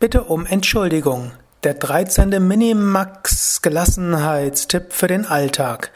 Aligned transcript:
Bitte 0.00 0.24
um 0.24 0.46
Entschuldigung. 0.46 1.30
Der 1.62 1.74
13. 1.74 2.30
Minimax 2.30 3.60
Gelassenheitstipp 3.60 4.94
für 4.94 5.08
den 5.08 5.26
Alltag. 5.26 5.90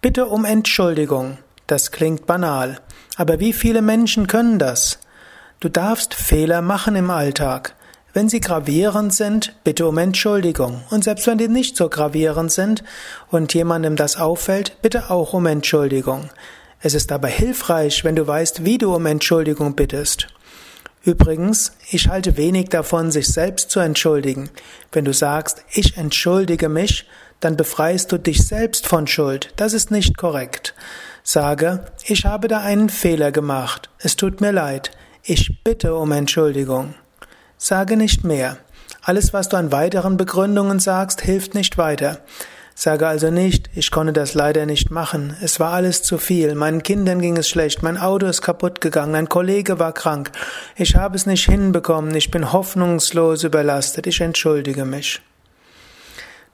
Bitte 0.00 0.26
um 0.26 0.44
Entschuldigung. 0.44 1.38
Das 1.66 1.90
klingt 1.90 2.26
banal. 2.26 2.78
Aber 3.16 3.40
wie 3.40 3.52
viele 3.52 3.82
Menschen 3.82 4.28
können 4.28 4.60
das? 4.60 5.00
Du 5.58 5.68
darfst 5.68 6.14
Fehler 6.14 6.62
machen 6.62 6.94
im 6.94 7.10
Alltag. 7.10 7.74
Wenn 8.14 8.28
sie 8.28 8.40
gravierend 8.40 9.14
sind, 9.14 9.54
bitte 9.64 9.86
um 9.86 9.96
Entschuldigung. 9.96 10.82
Und 10.90 11.02
selbst 11.02 11.26
wenn 11.26 11.38
die 11.38 11.48
nicht 11.48 11.76
so 11.76 11.88
gravierend 11.88 12.52
sind 12.52 12.84
und 13.30 13.54
jemandem 13.54 13.96
das 13.96 14.16
auffällt, 14.16 14.76
bitte 14.82 15.10
auch 15.10 15.32
um 15.32 15.46
Entschuldigung. 15.46 16.28
Es 16.80 16.92
ist 16.94 17.10
aber 17.10 17.28
hilfreich, 17.28 18.04
wenn 18.04 18.16
du 18.16 18.26
weißt, 18.26 18.64
wie 18.64 18.76
du 18.76 18.94
um 18.94 19.06
Entschuldigung 19.06 19.74
bittest. 19.74 20.26
Übrigens, 21.04 21.72
ich 21.90 22.08
halte 22.08 22.36
wenig 22.36 22.68
davon, 22.68 23.10
sich 23.10 23.28
selbst 23.28 23.70
zu 23.70 23.80
entschuldigen. 23.80 24.50
Wenn 24.92 25.04
du 25.04 25.14
sagst, 25.14 25.64
ich 25.72 25.96
entschuldige 25.96 26.68
mich, 26.68 27.08
dann 27.40 27.56
befreist 27.56 28.12
du 28.12 28.18
dich 28.18 28.46
selbst 28.46 28.86
von 28.86 29.06
Schuld. 29.06 29.52
Das 29.56 29.72
ist 29.72 29.90
nicht 29.90 30.16
korrekt. 30.16 30.74
Sage, 31.24 31.86
ich 32.04 32.24
habe 32.24 32.46
da 32.46 32.60
einen 32.60 32.88
Fehler 32.88 33.32
gemacht. 33.32 33.88
Es 33.98 34.16
tut 34.16 34.40
mir 34.40 34.52
leid. 34.52 34.90
Ich 35.24 35.62
bitte 35.64 35.94
um 35.94 36.12
Entschuldigung. 36.12 36.94
Sage 37.64 37.96
nicht 37.96 38.24
mehr. 38.24 38.56
Alles, 39.02 39.32
was 39.32 39.48
du 39.48 39.56
an 39.56 39.70
weiteren 39.70 40.16
Begründungen 40.16 40.80
sagst, 40.80 41.20
hilft 41.20 41.54
nicht 41.54 41.78
weiter. 41.78 42.18
Sage 42.74 43.06
also 43.06 43.30
nicht, 43.30 43.70
ich 43.76 43.92
konnte 43.92 44.12
das 44.12 44.34
leider 44.34 44.66
nicht 44.66 44.90
machen, 44.90 45.36
es 45.40 45.60
war 45.60 45.72
alles 45.72 46.02
zu 46.02 46.18
viel, 46.18 46.56
meinen 46.56 46.82
Kindern 46.82 47.20
ging 47.20 47.36
es 47.36 47.48
schlecht, 47.48 47.84
mein 47.84 47.98
Auto 47.98 48.26
ist 48.26 48.42
kaputt 48.42 48.80
gegangen, 48.80 49.14
ein 49.14 49.28
Kollege 49.28 49.78
war 49.78 49.92
krank, 49.92 50.32
ich 50.74 50.96
habe 50.96 51.14
es 51.14 51.24
nicht 51.24 51.44
hinbekommen, 51.44 52.12
ich 52.16 52.32
bin 52.32 52.52
hoffnungslos 52.52 53.44
überlastet, 53.44 54.08
ich 54.08 54.20
entschuldige 54.20 54.84
mich. 54.84 55.22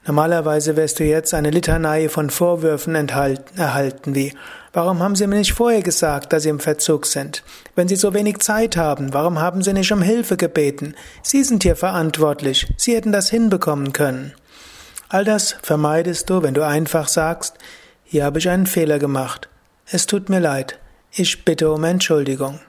Normalerweise 0.09 0.75
wirst 0.77 1.01
du 1.01 1.05
jetzt 1.05 1.35
eine 1.35 1.51
Litanei 1.51 2.09
von 2.09 2.31
Vorwürfen 2.31 2.95
erhalten 2.95 4.15
wie 4.15 4.33
Warum 4.73 5.01
haben 5.03 5.15
Sie 5.15 5.27
mir 5.27 5.37
nicht 5.37 5.53
vorher 5.53 5.83
gesagt, 5.83 6.33
dass 6.33 6.45
Sie 6.45 6.49
im 6.49 6.61
Verzug 6.61 7.05
sind? 7.05 7.43
Wenn 7.75 7.89
Sie 7.89 7.97
so 7.97 8.15
wenig 8.15 8.39
Zeit 8.39 8.79
haben, 8.79 9.13
warum 9.13 9.39
haben 9.39 9.61
Sie 9.61 9.75
nicht 9.75 9.93
um 9.93 10.01
Hilfe 10.01 10.39
gebeten? 10.39 10.95
Sie 11.23 11.45
sind 11.45 11.63
hier 11.63 11.77
verantwortlich. 11.77 12.73
Sie 12.79 12.97
hätten 12.97 13.13
das 13.13 13.29
hinbekommen 13.29 13.93
können. 13.93 14.33
All 15.11 15.27
das 15.27 15.57
vermeidest 15.63 16.31
du, 16.31 16.43
wenn 16.43 16.55
du 16.55 16.65
einfach 16.65 17.07
sagst, 17.07 17.59
hier 18.05 18.25
habe 18.25 18.39
ich 18.39 18.49
einen 18.49 18.67
Fehler 18.67 18.99
gemacht. 18.99 19.51
Es 19.91 20.07
tut 20.07 20.31
mir 20.31 20.41
leid. 20.41 20.79
Ich 21.13 21.45
bitte 21.45 21.71
um 21.71 21.85
Entschuldigung. 21.85 22.61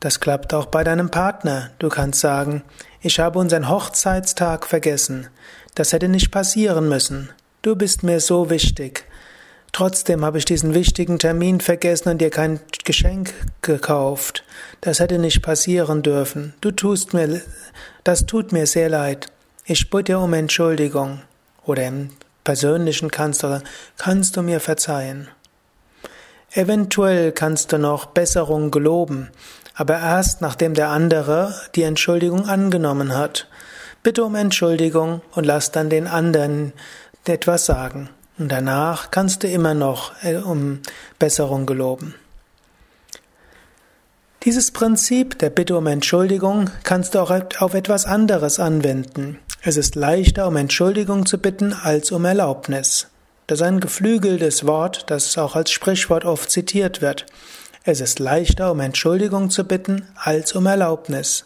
Das 0.00 0.18
klappt 0.18 0.54
auch 0.54 0.66
bei 0.66 0.82
deinem 0.82 1.10
Partner. 1.10 1.70
Du 1.78 1.90
kannst 1.90 2.20
sagen, 2.20 2.62
ich 3.02 3.20
habe 3.20 3.38
unseren 3.38 3.68
Hochzeitstag 3.68 4.66
vergessen. 4.66 5.28
Das 5.74 5.92
hätte 5.92 6.08
nicht 6.08 6.30
passieren 6.30 6.88
müssen. 6.88 7.28
Du 7.60 7.76
bist 7.76 8.02
mir 8.02 8.20
so 8.20 8.48
wichtig. 8.48 9.04
Trotzdem 9.72 10.24
habe 10.24 10.38
ich 10.38 10.46
diesen 10.46 10.74
wichtigen 10.74 11.18
Termin 11.18 11.60
vergessen 11.60 12.08
und 12.08 12.18
dir 12.18 12.30
kein 12.30 12.60
Geschenk 12.84 13.34
gekauft. 13.60 14.42
Das 14.80 15.00
hätte 15.00 15.18
nicht 15.18 15.42
passieren 15.42 16.02
dürfen. 16.02 16.54
Du 16.62 16.70
tust 16.70 17.12
mir, 17.12 17.42
das 18.02 18.24
tut 18.24 18.52
mir 18.52 18.66
sehr 18.66 18.88
leid. 18.88 19.26
Ich 19.66 19.90
bitte 19.90 20.18
um 20.18 20.32
Entschuldigung. 20.32 21.20
Oder 21.66 21.86
im 21.86 22.10
Persönlichen 22.42 23.10
kannst 23.10 23.42
du, 23.42 23.62
kannst 23.98 24.36
du 24.36 24.42
mir 24.42 24.60
verzeihen. 24.60 25.28
Eventuell 26.52 27.30
kannst 27.30 27.72
du 27.72 27.78
noch 27.78 28.06
Besserung 28.06 28.72
geloben, 28.72 29.28
aber 29.80 29.98
erst 29.98 30.42
nachdem 30.42 30.74
der 30.74 30.90
andere 30.90 31.54
die 31.74 31.84
Entschuldigung 31.84 32.46
angenommen 32.46 33.16
hat. 33.16 33.48
Bitte 34.02 34.24
um 34.24 34.34
Entschuldigung 34.34 35.22
und 35.32 35.46
lass 35.46 35.72
dann 35.72 35.88
den 35.88 36.06
anderen 36.06 36.74
etwas 37.24 37.64
sagen. 37.64 38.10
Und 38.36 38.52
danach 38.52 39.10
kannst 39.10 39.42
du 39.42 39.48
immer 39.48 39.72
noch 39.72 40.12
äh, 40.22 40.36
um 40.36 40.80
Besserung 41.18 41.64
geloben. 41.64 42.14
Dieses 44.42 44.70
Prinzip 44.70 45.38
der 45.38 45.48
Bitte 45.48 45.78
um 45.78 45.86
Entschuldigung 45.86 46.68
kannst 46.82 47.14
du 47.14 47.20
auch 47.20 47.32
auf 47.60 47.72
etwas 47.72 48.04
anderes 48.04 48.60
anwenden. 48.60 49.38
Es 49.62 49.78
ist 49.78 49.94
leichter, 49.94 50.46
um 50.46 50.56
Entschuldigung 50.56 51.24
zu 51.24 51.38
bitten, 51.38 51.72
als 51.72 52.12
um 52.12 52.26
Erlaubnis. 52.26 53.06
Das 53.46 53.60
ist 53.60 53.66
ein 53.66 53.80
geflügeltes 53.80 54.66
Wort, 54.66 55.04
das 55.06 55.38
auch 55.38 55.56
als 55.56 55.70
Sprichwort 55.70 56.26
oft 56.26 56.50
zitiert 56.50 57.00
wird. 57.00 57.24
Es 57.82 58.02
ist 58.02 58.18
leichter, 58.18 58.70
um 58.72 58.80
Entschuldigung 58.80 59.48
zu 59.48 59.64
bitten, 59.64 60.06
als 60.14 60.52
um 60.54 60.66
Erlaubnis. 60.66 61.44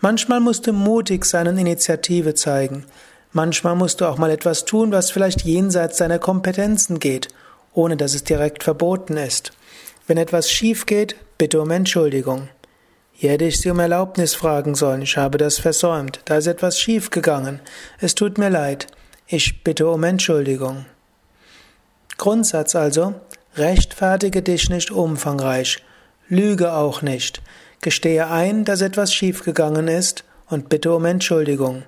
Manchmal 0.00 0.40
musst 0.40 0.66
du 0.66 0.72
mutig 0.72 1.26
sein 1.26 1.48
und 1.48 1.58
Initiative 1.58 2.34
zeigen. 2.34 2.86
Manchmal 3.32 3.76
musst 3.76 4.00
du 4.00 4.06
auch 4.06 4.16
mal 4.16 4.30
etwas 4.30 4.64
tun, 4.64 4.90
was 4.90 5.10
vielleicht 5.10 5.42
jenseits 5.42 5.98
deiner 5.98 6.18
Kompetenzen 6.18 6.98
geht, 6.98 7.28
ohne 7.74 7.98
dass 7.98 8.14
es 8.14 8.24
direkt 8.24 8.64
verboten 8.64 9.18
ist. 9.18 9.52
Wenn 10.06 10.16
etwas 10.16 10.50
schief 10.50 10.86
geht, 10.86 11.14
bitte 11.36 11.60
um 11.60 11.70
Entschuldigung. 11.70 12.48
Hier 13.12 13.32
hätte 13.32 13.44
ich 13.44 13.60
Sie 13.60 13.68
um 13.68 13.78
Erlaubnis 13.78 14.34
fragen 14.34 14.74
sollen, 14.74 15.02
ich 15.02 15.18
habe 15.18 15.36
das 15.36 15.58
versäumt, 15.58 16.20
da 16.24 16.38
ist 16.38 16.46
etwas 16.46 16.80
schief 16.80 17.10
gegangen. 17.10 17.60
Es 17.98 18.14
tut 18.14 18.38
mir 18.38 18.48
leid, 18.48 18.86
ich 19.26 19.62
bitte 19.62 19.88
um 19.88 20.02
Entschuldigung. 20.04 20.86
Grundsatz 22.16 22.74
also, 22.74 23.14
rechtfertige 23.56 24.42
dich 24.42 24.70
nicht 24.70 24.90
umfangreich, 24.90 25.82
lüge 26.28 26.72
auch 26.72 27.02
nicht, 27.02 27.42
gestehe 27.80 28.28
ein, 28.28 28.64
dass 28.64 28.80
etwas 28.80 29.12
schiefgegangen 29.12 29.88
ist 29.88 30.24
und 30.48 30.68
bitte 30.68 30.94
um 30.94 31.04
Entschuldigung. 31.04 31.82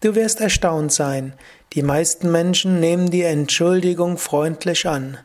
Du 0.00 0.14
wirst 0.14 0.40
erstaunt 0.40 0.92
sein. 0.92 1.32
Die 1.72 1.82
meisten 1.82 2.30
Menschen 2.30 2.80
nehmen 2.80 3.10
die 3.10 3.22
Entschuldigung 3.22 4.18
freundlich 4.18 4.86
an. 4.86 5.18